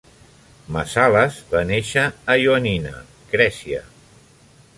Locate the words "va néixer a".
1.53-2.39